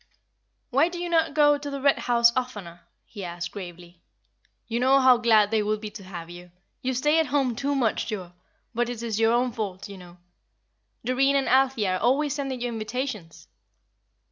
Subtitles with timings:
[0.71, 4.01] "Why do you not go to the Red House oftener?" he asked, gravely.
[4.67, 6.49] "You know how glad they would be to have you.
[6.81, 8.33] You stay at home too much, Joa,
[8.73, 10.17] but it is your own fault, you know.
[11.05, 13.47] Doreen and Althea are always sending you invitations."